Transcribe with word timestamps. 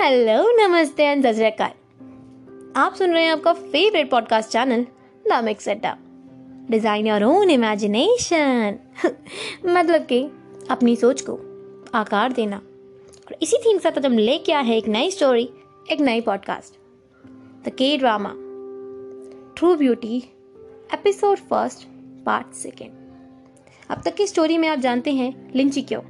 Hello, 0.00 0.68
नमस्ते 0.68 1.04
and 1.04 1.26
आप 2.76 2.94
सुन 2.94 3.10
रहे 3.10 3.24
हैं 3.24 3.32
आपका 3.32 3.52
favourite 3.52 4.10
podcast 4.10 4.50
channel 4.50 4.86
the 5.30 5.44
mix 5.44 5.68
Adda 5.68 5.98
design 6.70 7.06
your 7.06 7.24
own 7.24 7.50
imagination 7.50 8.78
मतलब 9.66 10.00
कि 10.00 10.30
अपनी 10.70 10.96
सोच 10.96 11.20
को 11.20 11.32
आकार 11.94 12.32
देना। 12.32 12.56
और 12.56 13.36
इसी 13.42 13.56
थीम 13.56 13.78
के 13.78 13.90
साथ 13.90 14.06
हम 14.06 14.18
लेके 14.18 14.52
आए 14.52 14.64
हैं 14.64 14.76
एक 14.76 14.88
नई 14.88 15.10
स्टोरी 15.10 15.50
एक 15.92 16.00
नई 16.00 16.20
podcast 16.20 16.74
the 17.68 17.68
K 17.68 17.96
drama 17.96 18.32
true 19.56 19.76
beauty 19.76 20.18
episode 20.94 21.38
first 21.38 21.88
part 22.26 22.54
second 22.54 22.90
अब 23.90 24.02
तक 24.04 24.14
की 24.14 24.26
स्टोरी 24.26 24.58
में 24.58 24.68
आप 24.68 24.78
जानते 24.78 25.12
हैं 25.12 25.52
लिंची 25.54 25.82
क्यों 25.82 26.02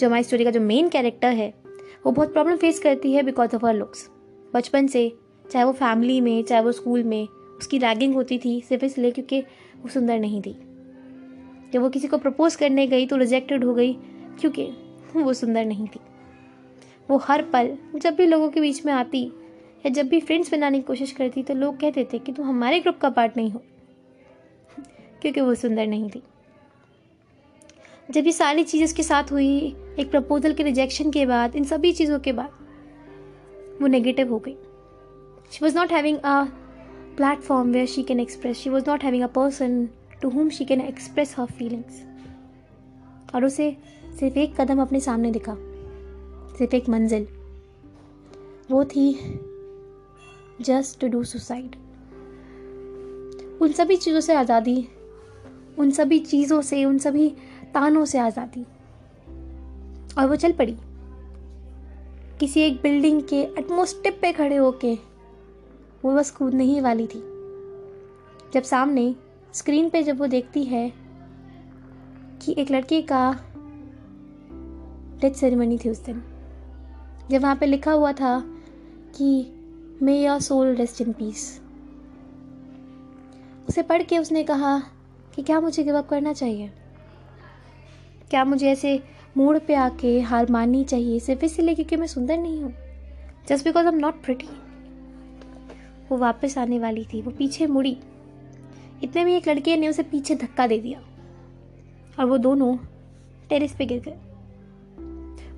जो 0.00 0.06
हमारी 0.06 0.22
स्टोरी 0.22 0.44
का 0.44 0.50
जो 0.50 0.60
मेन 0.60 0.88
कैरेक्टर 0.88 1.28
है 1.28 1.63
वो 2.04 2.10
बहुत 2.12 2.32
प्रॉब्लम 2.32 2.56
फेस 2.56 2.78
करती 2.78 3.12
है 3.12 3.22
बिकॉज़ 3.22 3.54
ऑफ़ 3.56 3.64
हर 3.66 3.74
लुक्स 3.74 4.08
बचपन 4.54 4.86
से, 4.86 5.12
चाहे 5.44 5.64
वो 5.64 5.72
फैमिली 5.72 6.20
में, 6.20 6.42
चाहे 6.44 6.62
वो 6.62 6.72
स्कूल 6.72 7.02
में, 7.04 7.26
उसकी 7.58 7.78
रैगिंग 7.78 8.14
होती 8.14 8.38
थी 8.38 8.60
सिर्फ़ 8.60 8.84
इसलिए 8.84 9.10
क्योंकि 9.10 9.40
वो 9.40 9.88
सुंदर 9.88 10.18
नहीं 10.18 10.40
थी। 10.42 10.52
जब 11.72 11.80
वो 11.82 11.88
किसी 11.90 12.08
को 12.08 12.18
प्रपोज 12.18 12.56
करने 12.56 12.86
गई 12.86 13.06
तो 13.06 13.16
रिजेक्टेड 13.16 13.64
हो 13.64 13.74
गई 13.74 13.92
क्योंकि 14.40 14.64
वो 15.14 15.32
सुंदर 15.32 15.64
नहीं 15.64 15.86
थी। 15.86 16.00
वो 17.10 17.16
हर 17.18 17.42
पल 17.44 17.76
जब 17.96 18.14
भी 18.14 18.26
लोगों 18.26 18.48
के 18.50 18.60
बीच 18.60 18.84
में 18.86 18.92
आती 18.92 19.24
या 19.86 19.90
जब 19.90 20.08
भी 20.08 20.20
फ्रेंड्स 20.20 20.50
बनाने 20.52 20.78
की 20.78 20.82
कोशिश 20.82 21.12
करती 21.12 21.42
तो 21.42 21.54
लोग 21.54 21.78
कहते 21.80 22.04
थे 22.12 22.18
कि 22.18 22.32
तुम 22.32 22.46
हमारे 22.46 22.80
ग्रुप 22.80 22.98
का 22.98 23.10
पार्ट 23.10 23.36
नहीं 23.36 23.50
हो, 23.50 23.62
क्योंकि 25.22 25.40
वो 25.40 25.54
सुंदर 25.54 25.86
नहीं 25.86 26.10
थी। 26.10 26.22
जब 28.10 28.26
ये 28.26 28.32
सारी 28.32 28.64
चीज़ 28.64 28.84
उसके 28.84 29.02
साथ 29.02 29.32
हुई 29.32 29.74
एक 29.98 30.10
प्रपोजल 30.10 30.52
के 30.52 30.62
रिजेक्शन 30.62 31.10
के 31.10 31.24
बाद, 31.26 31.56
इन 31.56 31.64
सभी 31.64 31.92
चीज़ों 31.92 32.18
के 32.18 32.32
बाद, 32.32 32.50
वो 33.80 33.86
नेगेटिव 33.86 34.32
हो 34.32 34.38
गई। 34.38 34.56
She 35.52 35.64
was 35.64 35.76
not 35.76 35.92
having 35.92 36.18
a 36.18 36.44
platform 37.16 37.70
where 37.72 37.86
she 37.86 38.02
can 38.02 38.20
express 38.20 38.56
she 38.58 38.70
was 38.70 38.84
not 38.88 39.04
having 39.04 39.22
a 39.22 39.26
person 39.34 39.88
to 40.22 40.28
whom 40.30 40.48
she 40.50 40.64
can 40.64 40.80
express 40.80 41.34
her 41.38 41.46
feelings 41.48 42.02
और 43.34 43.44
उसे 43.44 43.76
सिर्फ़ 44.18 44.38
एक 44.38 44.60
कदम 44.60 44.80
अपने 44.82 45.00
सामने 45.00 45.30
दिखा। 45.30 45.56
सिर्फ़ 46.58 46.74
एक 46.74 46.88
मंजिल। 46.88 47.26
वो 48.70 48.84
थी 48.84 49.12
जस्ट 50.60 51.00
टू 51.00 51.08
डू 51.08 51.22
सुसाइड 51.24 51.76
उन 53.62 53.72
सभी 53.72 53.96
चीज़ों 53.96 54.20
से 54.20 54.34
आज़ादी, 54.34 54.76
उन 55.78 55.90
सभी 55.90 56.18
चीज़ों 56.20 56.60
से, 56.62 56.84
उन 56.84 56.98
सभी 56.98 57.28
तानों 57.74 58.04
से 58.04 58.18
आज़ादी। 58.18 58.64
और 60.18 60.26
वो 60.26 60.36
चल 60.36 60.52
पड़ी। 60.52 60.76
किसी 62.40 62.60
एक 62.60 62.80
बिल्डिंग 62.82 63.22
के 63.22 63.40
एटमोस्ट 63.42 64.02
टिप 64.02 64.18
पे 64.22 64.32
खड़े 64.32 64.56
होके 64.56 64.94
वो 66.04 66.14
बस 66.14 66.30
कूदने 66.30 66.64
ही 66.64 66.80
वाली 66.80 67.06
थी। 67.06 67.20
जब 68.54 68.62
सामने 68.62 69.14
स्क्रीन 69.52 69.88
पे 69.90 70.02
जब 70.02 70.18
वो 70.18 70.26
देखती 70.26 70.64
है 70.64 70.92
कि 72.42 72.54
एक 72.58 72.70
लड़के 72.70 73.02
का 73.02 73.32
डेथ 75.20 75.30
सेरेमनी 75.30 75.78
थी 75.78 75.90
उस 75.90 76.04
दिन, 76.04 76.22
जब 77.30 77.42
वहाँ 77.42 77.56
पे 77.56 77.66
लिखा 77.66 77.92
हुआ 77.92 78.12
था 78.12 78.40
कि 79.16 79.50
may 80.02 80.24
your 80.24 80.40
soul 80.40 80.74
rest 80.74 81.00
in 81.00 81.12
peace 81.12 81.60
उसे 83.68 83.82
पढ़ 83.82 84.02
के 84.02 84.18
उसने 84.18 84.44
कहा 84.44 84.78
कि, 85.34 85.42
क्या 85.42 85.60
मुझे 85.60 85.84
गिव 85.84 85.98
अप 85.98 86.08
करना 86.08 86.32
चाहिए? 86.32 86.70
क्या 88.30 88.44
मुझे 88.44 88.70
ऐसे 88.70 89.02
मूड 89.36 89.60
पे 89.60 89.74
आके 89.74 90.20
हार 90.20 90.50
माननी 90.50 90.84
चाहिए, 90.84 91.20
सिर्फ़ 91.20 91.44
इसलिए 91.44 91.74
क्योंकि 91.74 91.96
मैं 91.96 92.06
सुंदर 92.06 92.38
नहीं 92.38 92.62
हूँ। 92.62 92.74
Just 93.48 93.64
because 93.64 93.86
I 93.86 93.92
am 93.92 93.98
not 93.98 94.24
pretty 94.24 94.48
वो 96.08 96.16
वापस 96.16 96.58
आने 96.58 96.78
वाली 96.78 97.04
थी, 97.04 97.22
वो 97.22 97.30
पीछे 97.30 97.66
मुड़ी। 97.66 97.98
इतने 99.02 99.24
में 99.24 99.36
एक 99.36 99.48
लड़के 99.48 99.76
ने 99.76 99.88
उसे 99.88 100.02
पीछे 100.02 100.34
धक्का 100.34 100.66
दे 100.66 100.78
दिया। 100.78 101.00
और 102.18 102.24
वो 102.24 102.38
दोनों 102.38 102.76
टेरिस 103.48 103.74
पे 103.74 103.86
गिर 103.86 104.00
गए। 104.00 104.16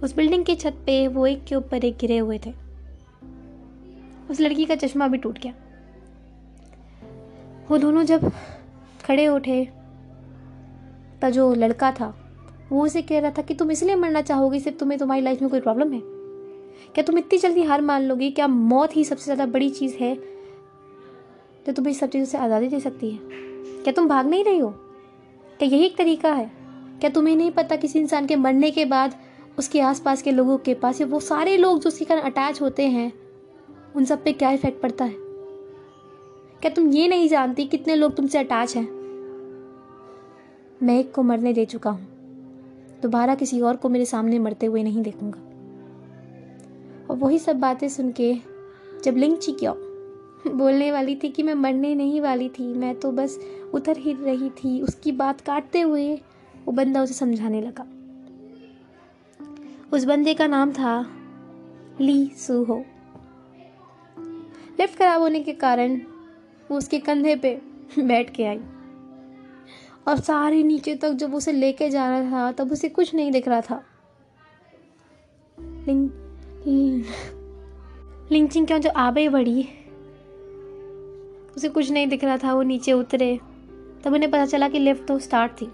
उस 0.02 0.16
बिल्डिंग 0.16 0.44
की 0.44 0.54
छत 0.54 0.82
पे 0.86 1.08
वो 1.08 1.26
एक 1.26 1.44
के 1.44 1.54
ऊपर 1.54 1.84
एक 1.84 1.96
गिरे 1.96 2.18
हुए 2.18 2.40
थे। 2.46 2.54
उस 4.30 4.40
लड़की 4.40 4.64
का 4.64 4.74
चश्मा 4.74 5.08
भी 5.08 5.18
टूट 5.18 5.38
गया। 5.38 5.54
वो 7.70 7.78
दोनों 7.78 8.02
जब 8.02 8.32
खड़े 9.04 9.28
उठे 9.28 9.68
तो 11.22 11.30
जो 11.30 11.54
लड़का 11.54 11.92
था 11.92 12.25
वो 12.70 12.84
उसे 12.84 13.02
कह 13.02 13.20
रहा 13.20 13.30
था 13.30 13.42
कि 13.42 13.54
तुम 13.54 13.70
इसलिए 13.70 13.94
मरना 13.96 14.20
चाहोगी, 14.22 14.60
सिर्फ़ 14.60 14.78
तुम्हें 14.78 14.98
तुम्हारी 14.98 15.22
लाइफ 15.22 15.42
में 15.42 15.50
कोई 15.50 15.60
प्रॉब्लम 15.60 15.92
है? 15.92 16.00
क्या 16.94 17.04
तुम 17.04 17.18
इतनी 17.18 17.38
जल्दी 17.38 17.62
हार 17.62 17.80
मान 17.82 18.02
लोगी? 18.02 18.30
क्या 18.30 18.46
मौत 18.48 18.96
ही 18.96 19.04
सबसे 19.04 19.24
ज़्यादा 19.24 19.46
बड़ी 19.46 19.68
चीज़ 19.70 19.94
है 19.94 20.14
जो 21.66 21.72
तुम्हें 21.72 21.92
सब 21.94 22.10
चीज़ों 22.10 22.26
से 22.26 22.38
आज़ादी 22.38 22.68
दे 22.68 22.80
सकती 22.80 23.10
है? 23.10 23.18
क्या 23.82 23.92
तुम 23.92 24.08
भाग 24.08 24.26
नहीं 24.26 24.44
रही 24.44 24.58
हो? 24.58 24.68
क्या 25.58 25.68
यही 25.68 25.84
एक 25.84 25.96
तरीका 25.96 26.32
है? 26.32 26.50
क्या 27.00 27.10
तुम्हें 27.10 27.36
नहीं 27.36 27.50
पता 27.50 27.76
किसी 27.76 27.98
इंसान 27.98 28.26
के 28.26 28.36
मरने 28.36 28.70
के 28.70 28.84
बाद 28.84 29.14
उसके 29.58 29.80
आसपास 29.80 30.22
के 30.22 30.30
लोगों 30.30 30.56
के 30.58 30.74
पास 30.74 31.02
वो 31.02 31.20
सारे 31.20 31.56
लोग 31.56 31.80
जो 31.80 31.88
उसके 31.88 32.04
कारण 32.04 32.22
अटैच 32.22 32.60
होते 32.62 32.86
हैं, 32.86 33.12
उन 33.96 34.04
सब 34.04 34.22
पे 34.24 34.32
क्या 34.32 34.50
इफ़ेक्ट 34.50 34.80
पड़ता 34.82 35.04
है? 35.04 35.14
क्या 36.62 36.70
तुम 36.70 36.88
ये 36.88 37.08
नहीं 37.08 37.28
जानती 37.28 37.64
कितने 37.66 37.94
लोग 37.94 38.16
तुमसे 38.16 38.38
अटैच 38.38 38.76
हैं? 38.76 38.88
मैं 40.82 40.98
एक 41.00 41.12
को 41.14 41.22
मरने 41.22 41.52
दे 41.52 41.64
चुका 41.64 41.90
हूँ। 41.90 42.15
दोबारा 43.02 43.34
किसी 43.34 43.60
और 43.60 43.76
को 43.76 43.88
मेरे 43.88 44.04
सामने 44.04 44.38
मरते 44.38 44.66
हुए 44.66 44.82
नहीं 44.82 45.02
देखूँगा। 45.02 45.40
और 47.10 47.16
वही 47.16 47.38
सब 47.38 47.60
बातें 47.60 47.88
सुन 47.88 48.12
के 48.12 48.34
जब 49.04 49.16
लिंग 49.16 49.36
क्या 49.50 49.74
बोलने 50.46 50.90
वाली 50.92 51.16
थी 51.16 51.28
कि 51.28 51.42
मैं 51.42 51.54
मरने 51.54 51.94
नहीं 51.94 52.20
वाली 52.20 52.48
थी, 52.48 52.66
मैं 52.74 52.94
तो 53.00 53.10
बस 53.12 53.38
उतर 53.74 53.96
ही 53.96 54.12
रही 54.12 54.50
थी, 54.50 54.80
उसकी 54.80 55.12
बात 55.12 55.40
काटते 55.40 55.80
हुए 55.80 56.14
वो 56.66 56.72
बंदा 56.72 57.02
उसे 57.02 57.14
समझाने 57.14 57.60
लगा। 57.60 57.86
उस 59.92 60.04
बंदे 60.04 60.34
का 60.34 60.46
नाम 60.46 60.72
था 60.72 61.06
ली 62.00 62.26
सूहो। 62.36 62.84
लिफ्ट 64.80 64.98
खराब 64.98 65.20
होने 65.20 65.40
के 65.40 65.52
कारण 65.52 65.96
वो 66.70 66.78
उसके 66.78 66.98
कंधे 66.98 67.36
पे 67.36 67.60
बैठ 67.98 68.30
के 68.30 68.44
आई। 68.44 68.60
और 70.08 70.16
सारे 70.16 70.62
नीचे 70.62 70.94
तक 70.94 71.12
जब 71.12 71.34
उसे 71.34 71.52
लेके 71.52 71.88
जा 71.90 72.08
रहा 72.08 72.30
था, 72.30 72.52
तब 72.52 72.72
उसे 72.72 72.88
कुछ 72.88 73.14
नहीं 73.14 73.32
दिख 73.32 73.48
रहा 73.48 73.60
था। 73.60 73.82
लिंग 75.58 76.08
लिंचिंग 78.32 78.66
क्यों 78.66 78.78
जो 78.78 78.90
आबे 78.90 79.28
बढ़ी 79.28 79.62
उसे 81.56 81.68
कुछ 81.68 81.90
नहीं 81.90 82.06
दिख 82.06 82.24
रहा 82.24 82.36
था, 82.38 82.54
वो 82.54 82.62
नीचे 82.62 82.92
उतरे। 82.92 83.38
तब 84.04 84.12
उन्हें 84.12 84.30
पता 84.30 84.46
चला 84.46 84.68
कि 84.68 84.78
लिफ्ट 84.78 85.06
तो 85.06 85.18
स्टार्ट 85.18 85.52
थी। 85.52 85.70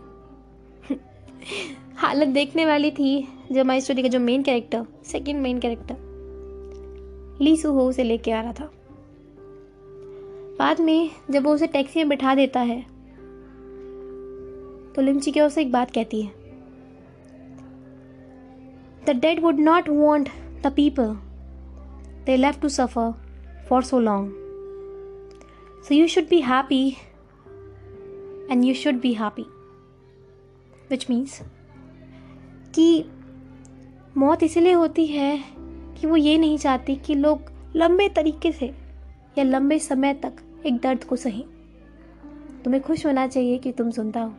हालत 1.96 2.28
देखने 2.28 2.66
वाली 2.66 2.90
थी 2.90 3.28
जो 3.52 3.60
हमारी 3.60 3.80
स्टोरी 3.80 4.02
का 4.02 4.08
जो 4.08 4.20
main 4.20 4.42
character 4.42 4.86
second 5.04 5.42
main 5.42 5.58
character 5.60 5.96
Lee 7.40 7.56
Suho 7.56 7.88
उसे 7.88 8.04
लेके 8.04 8.32
आ 8.32 8.40
रहा 8.42 8.52
था। 8.52 8.70
बाद 10.58 10.80
में 10.80 11.10
जब 11.30 11.44
वो 11.44 11.54
उसे 11.54 11.66
टैक्सी 11.66 12.00
में 12.00 12.08
बिठा 12.08 12.34
देता 12.34 12.60
है 12.60 12.91
तो 14.96 15.02
लिमची 15.02 15.32
क्या 15.32 15.46
उसे 15.46 15.60
एक 15.60 15.72
बात 15.72 15.90
कहती 15.90 16.22
है? 16.22 16.32
The 19.06 19.10
dead 19.10 19.40
would 19.40 19.60
not 19.60 19.88
want 19.88 20.28
the 20.62 20.72
people 20.76 21.14
they 22.24 22.36
leave 22.36 22.52
to 22.62 22.68
suffer 22.68 23.12
for 23.68 23.82
so 23.82 24.00
long 24.00 24.32
so 25.88 25.94
you 25.94 26.06
should 26.08 26.24
be 26.24 26.40
happy 26.40 26.88
and 28.50 28.64
you 28.64 28.74
should 28.74 29.00
be 29.00 29.12
happy 29.12 29.44
which 30.90 31.06
means 31.10 31.40
कि 32.74 33.04
मौत 34.16 34.42
इसलिए 34.42 34.72
होती 34.72 35.06
है 35.06 35.44
कि 36.00 36.06
वो 36.06 36.16
ये 36.16 36.38
नहीं 36.38 36.58
चाहती 36.58 36.96
कि 36.96 37.14
लोग 37.14 37.42
लंबे 37.76 38.08
तरीके 38.08 38.52
से 38.52 38.66
या 39.38 39.44
लंबे 39.44 39.78
समय 39.78 40.14
तक 40.14 40.32
एक 40.66 40.78
दर्द 40.78 41.04
को 41.04 41.16
सही। 41.16 41.44
तुम्हें 42.64 42.82
खुश 42.82 43.06
होना 43.06 43.26
चाहिए 43.26 43.58
कि 43.58 43.72
तुम 43.72 43.90
सुनता 43.90 44.20
हो। 44.20 44.34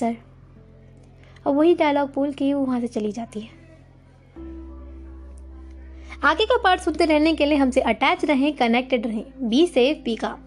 सर। 0.00 0.16
और 1.46 1.54
वही 1.54 1.74
डायलॉग 1.74 2.12
बोल 2.14 2.32
के 2.32 2.54
वो 2.54 2.64
वहाँ 2.64 2.80
से 2.80 2.86
चली 2.86 3.12
जाती 3.12 3.40
है। 3.40 3.48
आगे 6.24 6.44
का 6.46 6.56
पार्ट 6.56 6.80
सुनते 6.80 7.04
रहने 7.04 7.34
के 7.34 7.46
लिए 7.46 7.58
हमसे 7.58 7.80
अटैच 7.80 8.24
रहें 8.24 8.52
कनेक्टेड 8.56 9.06
रहें 9.06 9.48
बी 9.48 9.66
सेफ़ 9.66 9.98
बी 9.98 10.16
का 10.16 10.38